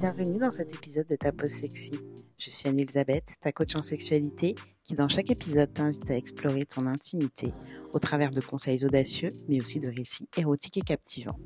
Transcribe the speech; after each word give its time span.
Bienvenue 0.00 0.38
dans 0.38 0.50
cet 0.50 0.74
épisode 0.74 1.06
de 1.08 1.16
Ta 1.16 1.30
Pause 1.30 1.50
Sexy. 1.50 1.92
Je 2.38 2.48
suis 2.48 2.66
Anne-Elisabeth, 2.66 3.34
ta 3.38 3.52
coach 3.52 3.76
en 3.76 3.82
sexualité, 3.82 4.54
qui 4.82 4.94
dans 4.94 5.10
chaque 5.10 5.30
épisode 5.30 5.74
t'invite 5.74 6.10
à 6.10 6.16
explorer 6.16 6.64
ton 6.64 6.86
intimité 6.86 7.52
au 7.92 7.98
travers 7.98 8.30
de 8.30 8.40
conseils 8.40 8.86
audacieux, 8.86 9.28
mais 9.46 9.60
aussi 9.60 9.78
de 9.78 9.88
récits 9.88 10.26
érotiques 10.38 10.78
et 10.78 10.80
captivants. 10.80 11.38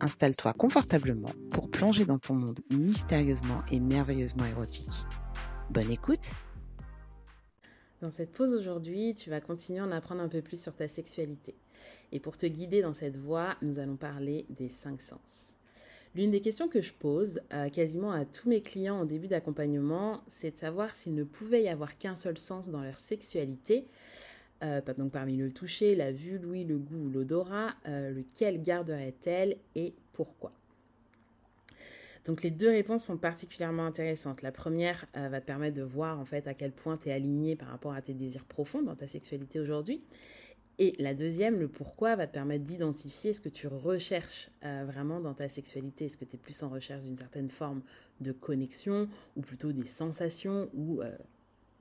Installe-toi 0.00 0.52
confortablement 0.52 1.32
pour 1.50 1.72
plonger 1.72 2.04
dans 2.04 2.20
ton 2.20 2.34
monde 2.34 2.60
mystérieusement 2.70 3.64
et 3.72 3.80
merveilleusement 3.80 4.46
érotique. 4.46 5.04
Bonne 5.68 5.90
écoute 5.90 6.36
Dans 8.00 8.12
cette 8.12 8.30
pause 8.30 8.54
aujourd'hui, 8.54 9.12
tu 9.14 9.28
vas 9.28 9.40
continuer 9.40 9.80
à 9.80 9.84
en 9.84 9.90
apprendre 9.90 10.22
un 10.22 10.28
peu 10.28 10.40
plus 10.40 10.62
sur 10.62 10.76
ta 10.76 10.86
sexualité. 10.86 11.56
Et 12.12 12.20
pour 12.20 12.36
te 12.36 12.46
guider 12.46 12.80
dans 12.80 12.94
cette 12.94 13.16
voie, 13.16 13.56
nous 13.60 13.80
allons 13.80 13.96
parler 13.96 14.46
des 14.50 14.68
cinq 14.68 15.00
sens. 15.00 15.56
L'une 16.14 16.28
des 16.28 16.40
questions 16.40 16.68
que 16.68 16.82
je 16.82 16.92
pose 16.92 17.40
euh, 17.54 17.70
quasiment 17.70 18.12
à 18.12 18.26
tous 18.26 18.48
mes 18.48 18.60
clients 18.60 19.00
en 19.00 19.04
début 19.06 19.28
d'accompagnement, 19.28 20.22
c'est 20.26 20.50
de 20.50 20.56
savoir 20.56 20.94
s'il 20.94 21.14
ne 21.14 21.24
pouvait 21.24 21.62
y 21.62 21.68
avoir 21.68 21.96
qu'un 21.96 22.14
seul 22.14 22.36
sens 22.36 22.68
dans 22.68 22.82
leur 22.82 22.98
sexualité. 22.98 23.86
Euh, 24.62 24.82
donc 24.98 25.10
parmi 25.10 25.36
le 25.38 25.50
toucher, 25.50 25.94
la 25.94 26.12
vue, 26.12 26.38
l'ouïe, 26.38 26.64
le 26.64 26.76
goût 26.76 27.06
ou 27.06 27.08
l'odorat, 27.08 27.74
euh, 27.88 28.10
lequel 28.10 28.60
garderait-elle 28.60 29.56
et 29.74 29.94
pourquoi? 30.12 30.52
Donc 32.26 32.42
les 32.42 32.50
deux 32.50 32.68
réponses 32.68 33.04
sont 33.04 33.16
particulièrement 33.16 33.86
intéressantes. 33.86 34.42
La 34.42 34.52
première 34.52 35.06
va 35.12 35.40
te 35.40 35.46
permettre 35.46 35.76
de 35.76 35.82
voir 35.82 36.20
en 36.20 36.24
fait 36.24 36.46
à 36.46 36.54
quel 36.54 36.70
point 36.70 36.96
tu 36.96 37.08
es 37.08 37.12
aligné 37.12 37.56
par 37.56 37.66
rapport 37.66 37.94
à 37.94 38.00
tes 38.00 38.14
désirs 38.14 38.44
profonds 38.44 38.80
dans 38.80 38.94
ta 38.94 39.08
sexualité 39.08 39.58
aujourd'hui. 39.58 40.00
Et 40.78 40.94
la 40.98 41.14
deuxième, 41.14 41.58
le 41.58 41.68
pourquoi, 41.68 42.16
va 42.16 42.26
te 42.26 42.32
permettre 42.32 42.64
d'identifier 42.64 43.32
ce 43.32 43.40
que 43.40 43.48
tu 43.48 43.66
recherches 43.66 44.50
euh, 44.64 44.84
vraiment 44.86 45.20
dans 45.20 45.34
ta 45.34 45.48
sexualité. 45.48 46.06
Est-ce 46.06 46.16
que 46.16 46.24
tu 46.24 46.36
es 46.36 46.38
plus 46.38 46.62
en 46.62 46.70
recherche 46.70 47.02
d'une 47.02 47.16
certaine 47.16 47.48
forme 47.48 47.82
de 48.20 48.32
connexion 48.32 49.08
ou 49.36 49.42
plutôt 49.42 49.72
des 49.72 49.86
sensations 49.86 50.70
ou 50.72 51.02
euh, 51.02 51.16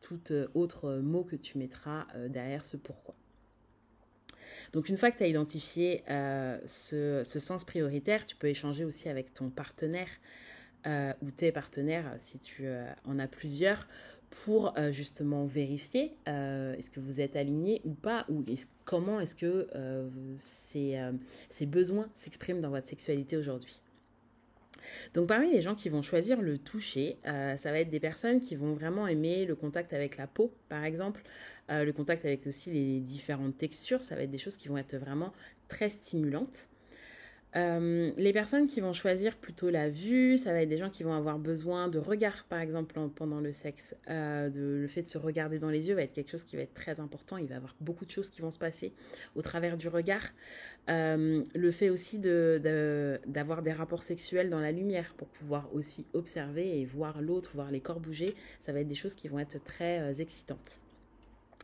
tout 0.02 0.20
euh, 0.31 0.48
autre 0.53 0.98
mot 0.98 1.23
que 1.23 1.36
tu 1.36 1.58
mettras 1.58 2.06
derrière 2.28 2.66
ce 2.66 2.78
pourquoi? 2.78 3.16
Donc 4.73 4.89
une 4.89 4.98
fois 4.98 5.11
que 5.11 5.17
tu 5.17 5.23
as 5.23 5.28
identifié 5.28 6.03
ce, 6.08 7.22
ce, 7.26 7.39
sens 7.39 7.66
prioritaire, 7.66 8.26
tu 8.26 8.36
peux 8.36 8.48
échanger 8.48 8.86
aussi 8.86 9.09
avec 9.09 9.33
ton 9.33 9.50
partenaire 9.50 10.09
ou 10.86 11.32
tes 11.32 11.52
partenaires 11.52 12.16
si 12.18 12.40
tu 12.40 12.66
en 13.06 13.20
as 13.20 13.28
plusieurs 13.28 13.88
pour 14.32 14.78
euh, 14.78 14.92
justement 14.92 15.46
vérifier 15.46 16.16
euh, 16.28 16.73
est-ce 16.76 16.90
que 16.90 17.00
vous 17.00 17.22
êtes 17.22 17.36
aligné 17.36 17.82
ou 17.84 17.94
pas, 17.94 18.26
ou 18.30 18.44
comment 18.86 19.20
est-ce 19.20 19.36
que 19.36 19.68
euh, 19.76 20.10
ces, 20.38 20.98
ces, 21.50 21.66
besoins 21.66 22.10
s'expriment 22.16 22.62
dans 22.62 22.70
votre 22.70 22.88
sexualité 22.88 23.38
aujourd'hui. 23.38 23.80
Donc 25.14 25.28
parmi 25.28 25.52
les 25.52 25.62
gens 25.62 25.76
qui 25.76 25.90
vont 25.90 26.02
choisir 26.02 26.42
le 26.42 26.58
toucher, 26.58 27.18
ça 27.23 27.72
va 27.72 27.80
être 27.80 27.92
des 27.92 28.00
personnes 28.00 28.40
qui 28.40 28.56
vont 28.56 28.73
vraiment 28.73 29.06
aimer 29.06 29.45
le 29.45 29.56
contact 29.56 29.94
avec 29.94 30.18
la 30.18 30.26
peau, 30.26 30.52
par 30.70 30.84
exemple, 30.86 31.22
le 31.70 31.92
contact 31.92 32.26
avec 32.26 32.48
aussi 32.48 32.72
les 32.72 33.00
différentes 33.00 33.56
textures, 33.58 34.02
ça 34.02 34.16
va 34.16 34.23
être 34.23 34.32
des 34.32 34.40
choses 34.40 34.58
qui 34.58 34.70
vont 34.70 34.78
être 34.78 34.95
vraiment 34.98 35.34
très 35.68 35.90
stimulantes. 35.90 36.68
Euh, 37.58 38.12
les 38.16 38.32
personnes 38.32 38.66
qui 38.66 38.80
vont 38.80 38.94
choisir 38.94 39.36
plutôt 39.36 39.70
la 39.70 39.90
vue, 39.90 40.38
ça 40.38 40.54
va 40.54 40.62
être 40.62 40.70
des 40.70 40.78
gens 40.78 40.90
qui 40.90 41.04
vont 41.04 41.14
avoir 41.14 41.38
besoin 41.38 41.90
de 41.90 42.00
regard, 42.00 42.46
par 42.46 42.60
exemple, 42.60 42.96
pendant 43.16 43.42
le 43.42 43.52
sexe. 43.52 43.96
Euh, 44.10 44.50
de, 44.50 44.62
le 44.82 44.88
fait 44.88 45.02
de 45.02 45.08
se 45.08 45.18
regarder 45.18 45.60
dans 45.60 45.70
les 45.70 45.90
yeux 45.90 45.96
va 45.96 46.04
être 46.04 46.14
quelque 46.14 46.32
chose 46.32 46.44
qui 46.44 46.56
va 46.56 46.62
être 46.62 46.74
très 46.74 47.00
important. 47.00 47.38
Il 47.38 47.48
va 47.48 47.56
y 47.56 47.58
avoir 47.58 47.76
beaucoup 47.82 48.06
de 48.06 48.12
choses 48.12 48.30
qui 48.30 48.42
vont 48.42 48.52
se 48.52 48.60
passer 48.60 48.94
au 49.36 49.42
travers 49.42 49.78
du 49.78 49.90
regard. 49.90 50.24
Euh, 50.90 51.44
le 51.54 51.72
fait 51.72 51.90
aussi 51.90 52.20
d'avoir 52.20 53.60
de, 53.60 53.64
des 53.64 53.74
rapports 53.74 54.04
sexuels 54.04 54.50
dans 54.50 54.60
la 54.60 54.72
lumière 54.72 55.14
pour 55.18 55.28
pouvoir 55.28 55.74
aussi 55.74 56.06
observer 56.14 56.80
et 56.80 56.86
voir 56.86 57.22
l'autre, 57.22 57.52
voir 57.54 57.72
les 57.72 57.82
corps 57.82 58.00
bouger, 58.00 58.34
ça 58.61 58.72
va 58.72 58.80
être 58.80 58.88
des 58.88 58.95
choses 58.95 59.16
qui 59.16 59.28
vont 59.28 59.40
être 59.40 59.64
très 59.64 60.22
excitantes 60.22 60.80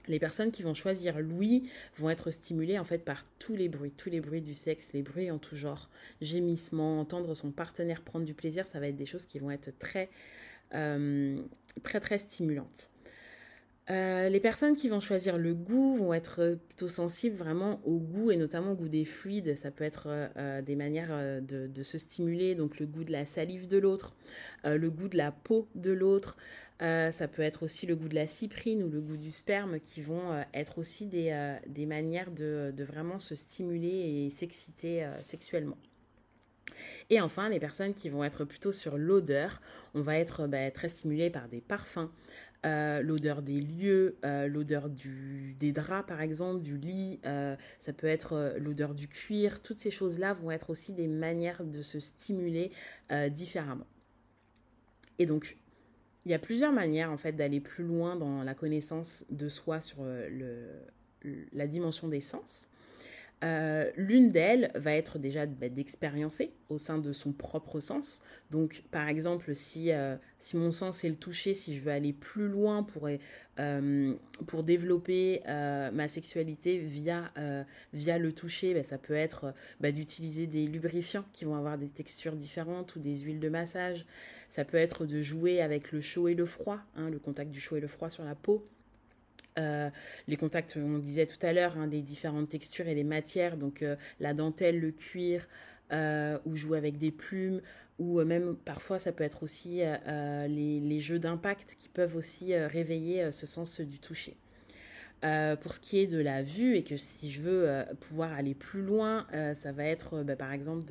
les 0.07 0.19
personnes 0.19 0.51
qui 0.51 0.63
vont 0.63 0.73
choisir 0.73 1.19
l'ouïe 1.19 1.69
vont 1.97 2.09
être 2.09 2.31
stimulées 2.31 2.79
en 2.79 2.83
fait 2.83 2.99
par 2.99 3.25
tous 3.39 3.55
les 3.55 3.69
bruits, 3.69 3.91
tous 3.95 4.09
les 4.09 4.21
bruits 4.21 4.41
du 4.41 4.53
sexe, 4.53 4.91
les 4.93 5.01
bruits 5.01 5.31
en 5.31 5.37
tout 5.37 5.55
genre, 5.55 5.89
gémissements, 6.21 6.99
entendre 6.99 7.35
son 7.35 7.51
partenaire 7.51 8.01
prendre 8.01 8.25
du 8.25 8.33
plaisir, 8.33 8.65
ça 8.65 8.79
va 8.79 8.87
être 8.87 8.95
des 8.95 9.05
choses 9.05 9.25
qui 9.25 9.39
vont 9.39 9.51
être 9.51 9.77
très 9.77 10.09
euh, 10.73 11.41
très 11.83 11.99
très 11.99 12.17
stimulantes. 12.17 12.91
Euh, 13.89 14.27
les 14.27 14.39
personnes 14.41 14.75
qui 14.75 14.89
vont 14.89 14.99
choisir 14.99 15.37
le 15.37 15.53
goût 15.53 15.95
vont 15.95 16.13
être 16.13 16.57
plutôt 16.67 16.89
sensibles 16.89 17.37
vraiment 17.37 17.79
au 17.85 17.99
goût 17.99 18.31
et 18.31 18.35
notamment 18.35 18.71
au 18.71 18.75
goût 18.75 18.89
des 18.89 19.05
fluides. 19.05 19.55
Ça 19.55 19.71
peut 19.71 19.85
être 19.85 20.07
euh, 20.07 20.61
des 20.61 20.75
manières 20.75 21.41
de, 21.41 21.83
se 21.83 21.97
stimuler, 21.97 22.55
donc 22.55 22.79
le 22.79 22.85
goût 22.85 23.03
de 23.03 23.11
la 23.11 23.25
salive 23.25 23.67
de 23.67 23.77
l'autre, 23.77 24.15
le 24.65 24.89
goût 24.89 25.07
de 25.07 25.17
la 25.17 25.31
peau 25.31 25.67
de 25.75 25.91
l'autre, 25.91 26.37
euh, 26.81 27.09
ça 27.11 27.27
peut 27.27 27.41
être 27.41 27.63
aussi 27.63 27.87
le 27.87 27.95
goût 27.95 28.07
de 28.07 28.15
la 28.15 28.27
cyprine 28.27 28.83
ou 28.83 28.89
le 28.89 29.01
goût 29.01 29.17
du 29.17 29.31
sperme 29.31 29.79
qui 29.79 30.01
vont 30.01 30.31
euh, 30.31 30.43
être 30.53 30.77
aussi 30.77 31.07
des, 31.07 31.29
euh, 31.31 31.57
des 31.67 31.87
manières 31.87 32.31
de, 32.31 32.71
de, 32.75 32.83
vraiment 32.83 33.17
se 33.17 33.33
stimuler 33.33 33.87
et 34.25 34.29
s'exciter 34.29 35.07
sexuellement. 35.21 35.77
Et 37.09 37.21
enfin, 37.21 37.49
les 37.49 37.59
personnes 37.59 37.93
qui 37.93 38.09
vont 38.09 38.23
être 38.23 38.45
plutôt 38.45 38.71
sur 38.71 38.97
l'odeur, 38.97 39.61
on 39.93 40.01
va 40.01 40.17
être 40.17 40.47
bah, 40.47 40.69
très 40.71 40.89
stimulé 40.89 41.29
par 41.29 41.47
des 41.47 41.61
parfums, 41.61 42.09
l'odeur 42.63 43.41
des 43.41 43.61
lieux, 43.61 44.17
l'odeur 44.23 44.89
des 44.89 45.71
draps 45.71 46.07
par 46.07 46.21
exemple, 46.21 46.61
du 46.63 46.77
lit, 46.77 47.21
ça 47.79 47.93
peut 47.93 48.07
être 48.07 48.55
l'odeur 48.59 48.93
du 48.93 49.07
cuir, 49.07 49.61
toutes 49.61 49.77
ces 49.77 49.91
choses-là 49.91 50.33
vont 50.33 50.51
être 50.51 50.69
aussi 50.69 50.91
des 50.91 51.07
manières 51.07 51.63
de 51.63 51.81
se 51.81 52.01
stimuler 52.01 52.71
différemment. 53.29 53.87
Et 55.19 55.25
donc, 55.25 55.57
il 56.27 56.31
y 56.31 56.33
a 56.33 56.39
plusieurs 56.39 56.73
manières 56.73 57.09
en 57.09 57.15
fait 57.17 57.31
d'aller 57.31 57.61
plus 57.61 57.85
loin 57.85 58.17
dans 58.17 58.43
la 58.43 58.53
connaissance 58.53 59.25
de 59.29 59.47
soi 59.47 59.79
sur 59.79 59.99
euh, 60.01 60.81
la 61.53 61.67
dimension 61.67 62.09
des 62.09 62.19
sens. 62.19 62.69
Euh, 63.43 63.91
l'une 63.95 64.29
d'elles 64.29 64.71
va 64.73 64.93
être 64.93 65.19
déjà 65.19 65.45
bah, 65.45 65.69
d'expériencer 65.69 66.53
au 66.69 66.79
sein 66.79 66.97
de 66.97 67.13
son 67.13 67.31
propre 67.33 67.79
sens. 67.79 68.23
Donc, 68.49 68.83
par 68.89 69.07
exemple, 69.07 69.53
si, 69.53 69.91
euh, 69.91 70.15
si 70.39 70.57
mon 70.57 70.71
sens 70.71 71.03
est 71.03 71.09
le 71.09 71.15
toucher, 71.15 71.53
si 71.53 71.75
je 71.75 71.81
veux 71.81 71.91
aller 71.91 72.13
plus 72.13 72.47
loin 72.47 72.81
pour, 72.81 73.07
euh, 73.59 74.15
pour 74.47 74.63
développer 74.63 75.41
ma 75.45 76.07
sexualité 76.07 76.79
via, 76.79 77.31
via 77.93 78.17
le 78.17 78.31
toucher, 78.33 78.73
bah, 78.73 78.83
ça 78.83 78.97
peut 78.97 79.15
être 79.15 79.53
bah, 79.79 79.91
d'utiliser 79.91 80.47
des 80.47 80.65
lubrifiants 80.65 81.25
qui 81.31 81.45
vont 81.45 81.55
avoir 81.55 81.77
des 81.77 81.89
textures 81.89 82.35
différentes 82.35 82.95
ou 82.95 82.99
des 82.99 83.19
huiles 83.19 83.39
de 83.39 83.49
massage. 83.49 84.05
Ça 84.49 84.65
peut 84.65 84.77
être 84.77 85.05
de 85.05 85.21
jouer 85.21 85.61
avec 85.61 85.91
le 85.91 86.01
chaud 86.01 86.27
et 86.27 86.33
le 86.33 86.45
froid, 86.45 86.79
hein, 86.95 87.09
le 87.09 87.19
contact 87.19 87.51
du 87.51 87.59
chaud 87.59 87.75
et 87.75 87.81
le 87.81 87.87
froid 87.87 88.09
sur 88.09 88.23
la 88.23 88.35
peau. 88.35 88.65
Euh, 89.57 89.89
les 90.27 90.37
contacts, 90.37 90.77
on 90.77 90.99
disait 90.99 91.25
tout 91.25 91.43
à 91.45 91.53
l'heure, 91.53 91.77
hein, 91.77 91.87
des 91.87 92.01
différentes 92.01 92.49
textures 92.49 92.87
et 92.87 92.95
les 92.95 93.03
matières, 93.03 93.57
donc 93.57 93.81
euh, 93.81 93.95
la 94.19 94.33
dentelle, 94.33 94.79
le 94.79 94.91
cuir, 94.91 95.47
euh, 95.91 96.37
ou 96.45 96.55
jouer 96.55 96.77
avec 96.77 96.97
des 96.97 97.11
plumes, 97.11 97.61
ou 97.99 98.21
même 98.23 98.55
parfois 98.55 98.99
ça 98.99 99.11
peut 99.11 99.23
être 99.23 99.41
aussi 99.43 99.81
les, 100.07 100.99
jeux 100.99 101.19
d'impact 101.19 101.75
qui 101.79 101.89
peuvent 101.89 102.15
aussi 102.15 102.55
réveiller 102.55 103.31
ce 103.31 103.47
sens 103.47 103.81
du 103.81 103.99
toucher. 103.99 104.37
Pour 105.21 105.73
ce 105.73 105.79
qui 105.79 105.99
est 105.99 106.07
de 106.07 106.19
la 106.19 106.43
vue 106.43 106.75
et 106.75 106.83
que 106.83 106.97
si 106.97 107.31
je 107.31 107.41
veux 107.41 107.85
pouvoir 107.99 108.33
aller 108.33 108.53
plus 108.53 108.81
loin, 108.81 109.25
ça 109.53 109.71
va 109.71 109.83
être 109.83 110.23
bah, 110.23 110.35
par 110.35 110.51
exemple 110.51 110.83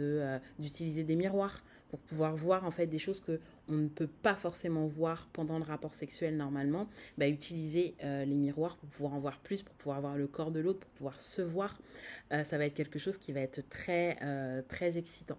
d'utiliser 0.59 1.05
des 1.05 1.17
miroirs 1.17 1.63
pour 1.89 2.01
pouvoir 2.01 2.35
voir 2.35 2.65
en 2.65 2.71
fait 2.71 2.87
des 2.87 2.99
choses 2.99 3.21
que 3.21 3.41
on 3.69 3.75
ne 3.75 3.89
peut 3.89 4.07
pas 4.07 4.37
forcément 4.37 4.87
voir 4.87 5.29
pendant 5.33 5.59
le 5.59 5.65
rapport 5.65 5.95
sexuel 5.95 6.37
normalement, 6.37 6.89
bah, 7.19 7.29
utiliser 7.29 7.95
euh, 8.05 8.25
les 8.25 8.35
miroirs 8.35 8.77
pour 8.77 8.89
pouvoir 8.89 9.15
en 9.15 9.19
voir 9.19 9.41
plus, 9.41 9.63
pour 9.63 9.75
pouvoir 9.75 10.01
voir 10.01 10.17
le 10.17 10.27
corps 10.27 10.51
de 10.51 10.61
l'autre, 10.61 10.81
pour 10.81 10.91
pouvoir 10.91 11.21
se 11.21 11.43
voir, 11.43 11.81
euh, 12.33 12.45
ça 12.45 12.59
va 12.59 12.67
être 12.67 12.75
quelque 12.75 12.99
chose 12.99 13.19
qui 13.19 13.33
va 13.33 13.41
être 13.41 13.69
très 13.69 14.19
euh, 14.23 14.63
très 14.69 14.99
excitant. 14.99 15.39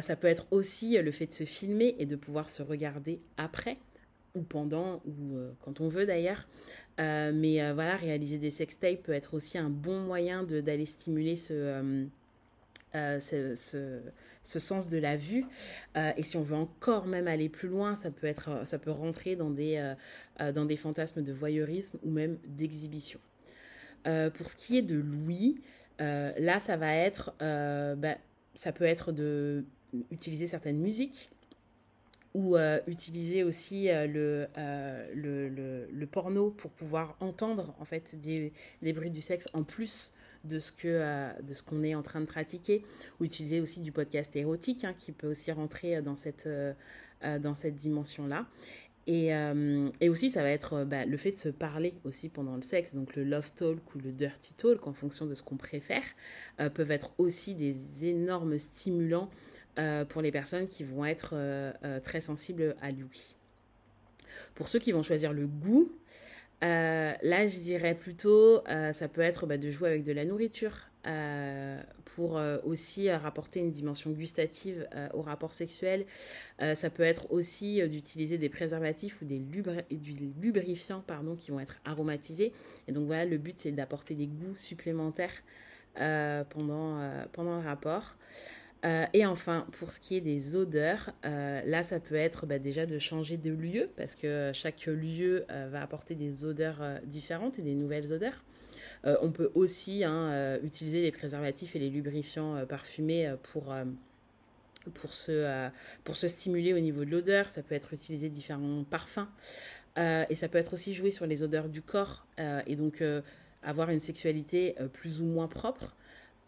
ça 0.00 0.16
peut 0.16 0.26
être 0.26 0.46
aussi 0.50 1.00
le 1.00 1.10
fait 1.10 1.26
de 1.26 1.32
se 1.32 1.44
filmer 1.44 1.94
et 1.98 2.06
de 2.06 2.16
pouvoir 2.16 2.50
se 2.50 2.62
regarder 2.62 3.20
après 3.36 3.78
pendant 4.42 5.02
ou 5.06 5.38
quand 5.62 5.80
on 5.80 5.88
veut 5.88 6.06
d'ailleurs. 6.06 6.48
mais 6.98 7.72
voilà, 7.72 7.96
réaliser 7.96 8.38
des 8.38 8.50
sextapes 8.50 9.02
peut 9.02 9.12
être 9.12 9.34
aussi 9.34 9.58
un 9.58 9.70
bon 9.70 10.00
moyen 10.00 10.42
d'aller 10.42 10.86
stimuler 10.86 11.36
ce, 11.36 12.06
ce 12.92 14.00
ce 14.46 14.58
sens 14.58 14.88
de 14.88 14.98
la 14.98 15.16
vue. 15.16 15.44
Euh, 15.96 16.12
et 16.16 16.22
si 16.22 16.36
on 16.36 16.42
veut 16.42 16.56
encore 16.56 17.06
même 17.06 17.28
aller 17.28 17.48
plus 17.48 17.68
loin, 17.68 17.96
ça 17.96 18.10
peut, 18.10 18.26
être, 18.26 18.66
ça 18.66 18.78
peut 18.78 18.90
rentrer 18.90 19.36
dans 19.36 19.50
des, 19.50 19.76
euh, 19.76 19.94
euh, 20.40 20.52
dans 20.52 20.64
des 20.64 20.76
fantasmes 20.76 21.22
de 21.22 21.32
voyeurisme 21.32 21.98
ou 22.04 22.10
même 22.10 22.38
d'exhibition. 22.46 23.18
pour 24.04 24.48
ce 24.48 24.56
qui 24.56 24.78
est 24.78 24.82
de 24.82 24.96
l'ouïe, 24.96 25.60
là, 25.98 26.60
ça 26.60 26.76
va 26.76 26.94
être, 26.94 27.34
bah, 27.40 28.16
ça 28.54 28.72
peut 28.72 28.84
être 28.84 29.10
de 29.12 29.64
utiliser 30.10 30.46
certaines 30.46 30.78
musiques 30.78 31.30
ou 32.36 32.56
utiliser 32.86 33.42
aussi 33.42 33.86
le, 33.86 34.46
le, 35.14 35.48
le, 35.48 35.88
le, 35.90 36.06
porno 36.06 36.50
pour 36.50 36.70
pouvoir 36.70 37.16
entendre 37.20 37.74
en 37.80 37.86
fait 37.86 38.14
des, 38.20 38.52
des 38.82 38.92
bruits 38.92 39.10
du 39.10 39.22
sexe 39.22 39.48
en 39.54 39.64
plus 39.64 40.12
de 40.46 40.58
ce 40.58 40.72
que 40.72 40.86
euh, 40.86 41.32
de 41.42 41.54
ce 41.54 41.62
qu'on 41.62 41.82
est 41.82 41.94
en 41.94 42.02
train 42.02 42.20
de 42.20 42.26
pratiquer 42.26 42.84
ou 43.20 43.24
utiliser 43.24 43.60
aussi 43.60 43.80
du 43.80 43.92
podcast 43.92 44.34
érotique 44.36 44.84
hein, 44.84 44.94
qui 44.96 45.12
peut 45.12 45.26
aussi 45.26 45.52
rentrer 45.52 46.00
dans 46.02 46.14
cette 46.14 46.46
euh, 46.46 46.72
dans 47.40 47.54
cette 47.54 47.76
dimension-là. 47.76 48.46
Et, 49.08 49.28
et, 50.00 50.08
aussi, 50.08 50.30
ça 50.30 50.42
va 50.42 50.50
être 50.50 50.82
bah, 50.82 51.06
le 51.06 51.16
fait 51.16 51.30
de 51.30 51.36
se 51.36 51.48
parler 51.48 51.94
aussi 52.02 52.28
pendant 52.28 52.56
le 52.56 52.62
sexe. 52.62 52.92
Donc, 52.92 53.14
le 53.14 53.22
love 53.22 53.52
talk 53.52 53.94
ou 53.94 53.98
le 54.00 54.10
dirty 54.10 54.52
talk, 54.54 54.84
en 54.88 54.92
fonction 54.92 55.26
de 55.26 55.34
ce 55.36 55.44
qu'on 55.44 55.56
préfère, 55.56 56.02
peuvent 56.74 56.90
être 56.90 57.12
aussi 57.16 57.54
des 57.54 58.04
énormes 58.04 58.58
stimulants 58.58 59.30
pour 60.08 60.22
les 60.22 60.32
personnes 60.32 60.68
qui 60.68 60.84
vont 60.84 61.04
être 61.04 61.34
très 62.02 62.20
sensibles 62.20 62.74
à 62.80 62.90
lui. 62.90 63.36
Pour 64.54 64.68
ceux 64.68 64.78
qui 64.78 64.92
vont 64.92 65.02
choisir 65.02 65.32
le 65.32 65.46
goût, 65.46 65.92
euh, 66.64 67.12
là, 67.22 67.46
je 67.46 67.58
dirais 67.60 67.94
plutôt, 67.94 68.66
euh, 68.68 68.92
ça 68.92 69.08
peut 69.08 69.20
être 69.20 69.46
bah, 69.46 69.58
de 69.58 69.70
jouer 69.70 69.88
avec 69.90 70.04
de 70.04 70.12
la 70.12 70.24
nourriture 70.24 70.72
euh, 71.06 71.80
pour 72.04 72.40
aussi 72.64 73.10
rapporter 73.10 73.60
une 73.60 73.70
dimension 73.70 74.10
gustative 74.10 74.88
au 75.14 75.20
rapport 75.20 75.54
sexuel. 75.54 76.04
ça 76.58 76.90
peut 76.90 77.04
être 77.04 77.30
aussi 77.30 77.86
d'utiliser 77.88 78.38
des 78.38 78.48
préservatifs 78.48 79.22
ou 79.22 79.24
des, 79.24 79.40
lubrifiants 80.40 81.02
pardon, 81.06 81.36
qui 81.36 81.50
vont 81.52 81.60
être 81.60 81.76
aromatisés. 81.84 82.52
Et 82.88 82.92
donc 82.92 83.06
voilà, 83.06 83.24
le 83.24 83.38
but 83.38 83.54
c'est 83.56 83.70
d'apporter 83.70 84.14
des 84.14 84.26
goûts 84.26 84.56
supplémentaires 84.56 85.44
pendant, 85.94 87.08
pendant 87.32 87.60
le 87.60 87.64
rapport. 87.64 88.16
Euh, 88.84 89.06
et 89.12 89.24
enfin, 89.26 89.66
pour 89.78 89.90
ce 89.90 90.00
qui 90.00 90.16
est 90.16 90.20
des 90.20 90.54
odeurs, 90.54 91.10
euh, 91.24 91.62
là, 91.64 91.82
ça 91.82 91.98
peut 91.98 92.14
être 92.14 92.46
bah, 92.46 92.58
déjà 92.58 92.86
de 92.86 92.98
changer 92.98 93.36
de 93.36 93.50
lieu, 93.50 93.88
parce 93.96 94.14
que 94.14 94.50
chaque 94.52 94.86
lieu 94.86 95.44
euh, 95.50 95.68
va 95.70 95.82
apporter 95.82 96.14
des 96.14 96.44
odeurs 96.44 96.82
différentes 97.04 97.58
et 97.58 97.62
des 97.62 97.74
nouvelles 97.74 98.12
odeurs. 98.12 98.44
on 99.04 99.30
peut 99.30 99.50
aussi 99.54 100.04
hein, 100.04 100.58
utiliser 100.62 101.00
les 101.02 101.12
préservatifs 101.12 101.76
et 101.76 101.78
les 101.78 101.90
lubrifiants 101.90 102.66
parfumés 102.66 103.34
pour, 103.52 103.74
pour, 104.94 105.14
se, 105.14 105.68
pour 106.04 106.16
se 106.16 106.28
stimuler 106.28 106.74
au 106.74 106.80
niveau 106.80 107.04
de 107.04 107.10
l'odeur. 107.10 107.48
Ça 107.48 107.62
peut 107.62 107.74
être 107.74 107.92
utiliser 107.92 108.28
différents 108.28 108.84
parfums. 108.84 109.28
et 109.96 110.34
ça 110.34 110.48
peut 110.48 110.58
être 110.58 110.74
aussi 110.74 110.92
jouer 110.92 111.10
sur 111.10 111.26
les 111.26 111.42
odeurs 111.42 111.68
du 111.68 111.82
corps. 111.82 112.26
et 112.66 112.76
donc, 112.76 113.02
avoir 113.62 113.90
une 113.90 114.00
sexualité 114.00 114.74
plus 114.92 115.22
ou 115.22 115.26
moins 115.26 115.48
propre. 115.48 115.96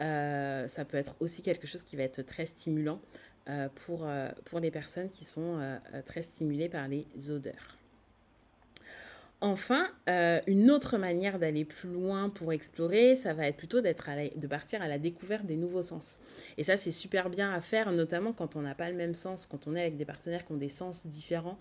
Euh, 0.01 0.69
ça 0.69 0.85
peut 0.85 0.97
être 0.97 1.15
aussi 1.21 1.43
quelque 1.43 1.67
chose 1.67 1.83
qui 1.83 1.97
va 1.97 2.05
être 2.05 2.23
très 2.23 2.47
stimulant 2.47 3.01
euh, 3.49 3.69
pour, 3.87 4.07
euh, 4.07 4.29
pour 4.45 4.61
les 4.61 4.71
personnes 4.71 5.11
qui 5.11 5.25
sont 5.25 5.59
très 6.07 6.23
stimulées 6.23 6.69
par 6.69 6.89
les 6.89 7.07
odeurs. 7.31 7.77
Enfin, 9.41 9.87
une 10.49 10.69
autre 10.69 10.99
manière 10.99 11.39
d'aller 11.39 11.65
plus 11.65 11.89
loin 11.89 12.29
pour 12.29 12.53
explorer, 12.53 13.15
ça 13.15 13.35
va 13.35 13.47
être 13.47 13.57
plutôt 13.57 13.81
d'être 13.81 14.09
de 14.37 14.47
partir 14.49 14.83
à 14.83 14.89
la 14.89 14.99
découverte 14.99 15.47
des 15.47 15.55
nouveaux 15.55 15.83
sens. 15.83 16.19
Et 16.57 16.65
ça, 16.65 16.77
c'est 16.77 16.91
super 16.91 17.31
bien 17.31 17.53
à 17.53 17.61
faire, 17.61 17.93
notamment 17.93 18.33
quand 18.33 18.57
on 18.57 18.63
n'a 18.63 18.75
pas 18.75 18.91
le 18.91 18.97
même 18.97 19.15
sens, 19.15 19.47
quand 19.47 19.69
on 19.69 19.77
est 19.77 19.81
avec 19.81 19.97
des 19.97 20.05
partenaires 20.05 20.45
qui 20.45 20.51
ont 20.51 20.57
des 20.57 20.69
sens 20.69 21.07
différents. 21.07 21.57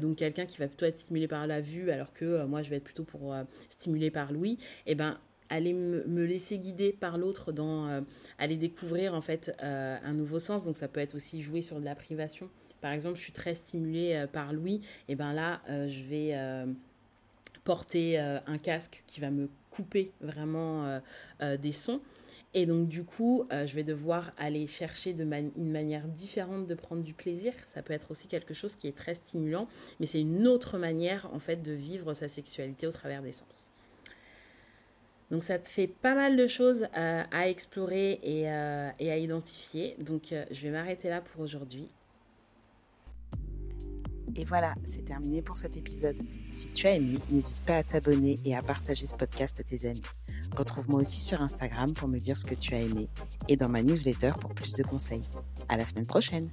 donc 0.00 0.18
quelqu'un 0.18 0.46
qui 0.46 0.58
va 0.58 0.68
plutôt 0.68 0.86
être 0.86 0.98
stimulé 0.98 1.26
par 1.26 1.48
la 1.48 1.60
vue, 1.60 1.90
alors 1.90 2.12
que 2.12 2.44
moi, 2.44 2.62
je 2.62 2.70
vais 2.70 2.76
être 2.76 2.84
plutôt 2.84 3.04
pour 3.04 3.34
stimuler 3.68 4.12
par 4.12 4.30
l'ouïe. 4.30 4.56
Et 4.86 4.92
eh 4.92 4.94
ben, 4.94 5.18
aller 5.50 5.72
me, 5.72 6.24
laisser 6.24 6.58
guider 6.58 6.92
par 6.92 7.18
l'autre 7.18 7.52
dans 7.52 7.88
euh, 7.88 8.00
aller 8.38 8.56
découvrir 8.56 9.14
en 9.14 9.20
fait 9.20 9.54
euh, 9.62 9.96
un 10.02 10.12
nouveau 10.12 10.38
sens 10.38 10.64
donc 10.64 10.76
ça 10.76 10.88
peut 10.88 11.00
être 11.00 11.14
aussi 11.14 11.42
jouer 11.42 11.62
sur 11.62 11.80
de 11.80 11.84
la 11.84 11.94
privation 11.94 12.48
par 12.80 12.92
exemple 12.92 13.16
je 13.16 13.22
suis 13.22 13.32
très 13.32 13.54
stimulée 13.54 14.14
euh, 14.14 14.26
par 14.26 14.52
Louis 14.52 14.80
et 15.08 15.14
ben 15.14 15.32
là 15.32 15.60
je 15.68 16.02
vais 16.04 16.34
porter 17.64 18.18
un 18.18 18.58
casque 18.58 19.02
qui 19.06 19.20
va 19.20 19.30
me 19.30 19.48
couper 19.70 20.10
vraiment 20.20 21.00
des 21.60 21.72
sons 21.72 22.00
et 22.54 22.66
donc 22.66 22.88
du 22.88 23.04
coup, 23.04 23.46
je 23.50 23.74
vais 23.74 23.84
devoir 23.84 24.30
aller 24.38 24.66
chercher 24.66 25.12
de 25.12 25.24
une 25.24 25.70
manière 25.70 26.06
différente 26.08 26.66
de 26.66 26.74
prendre 26.74 27.02
du 27.02 27.12
plaisir. 27.12 27.52
Ça 27.66 27.82
peut 27.82 27.92
être 27.92 28.10
aussi 28.10 28.26
quelque 28.26 28.54
chose 28.54 28.74
qui 28.74 28.88
est 28.88 28.96
très 28.96 29.14
stimulant, 29.14 29.68
mais 30.00 30.06
c'est 30.06 30.20
une 30.20 30.46
autre 30.48 30.78
manière 30.78 31.28
en 31.34 31.38
fait 31.38 31.62
de 31.62 31.72
vivre 31.72 32.14
sa 32.14 32.28
sexualité 32.28 32.86
au 32.86 32.92
travers 32.92 33.22
des 33.22 33.32
sens. 33.32 33.68
Donc 35.30 35.44
ça 35.44 35.58
te 35.58 35.68
fait 35.68 35.86
pas 35.86 36.14
mal 36.14 36.36
de 36.36 36.46
choses 36.46 36.86
euh, 36.96 37.22
à 37.30 37.48
explorer 37.48 38.18
et, 38.22 38.50
euh, 38.50 38.90
à 38.98 39.16
identifier. 39.16 39.96
Donc 39.98 40.32
euh, 40.32 40.44
je 40.50 40.62
vais 40.62 40.70
m'arrêter 40.70 41.08
là 41.10 41.20
pour 41.20 41.42
aujourd'hui. 41.42 41.88
Et 44.36 44.44
voilà, 44.44 44.74
c'est 44.84 45.04
terminé 45.04 45.42
pour 45.42 45.58
cet 45.58 45.76
épisode. 45.76 46.16
Si 46.50 46.70
tu 46.70 46.86
as 46.86 46.94
aimé, 46.94 47.18
n'hésite 47.30 47.58
pas 47.66 47.78
à 47.78 47.82
t'abonner 47.82 48.38
et 48.44 48.54
à 48.54 48.62
partager 48.62 49.06
ce 49.06 49.16
podcast 49.16 49.58
à 49.60 49.64
tes 49.64 49.88
amis. 49.88 50.02
Retrouve-moi 50.56 51.00
aussi 51.00 51.20
sur 51.20 51.42
Instagram 51.42 51.92
pour 51.92 52.08
me 52.08 52.18
dire 52.18 52.36
ce 52.36 52.44
que 52.44 52.54
tu 52.54 52.74
as 52.74 52.80
aimé 52.80 53.08
et 53.48 53.56
dans 53.56 53.68
ma 53.68 53.82
newsletter 53.82 54.32
pour 54.40 54.54
plus 54.54 54.74
de 54.74 54.82
conseils. 54.82 55.24
À 55.68 55.76
la 55.76 55.84
semaine 55.84 56.06
prochaine! 56.06 56.48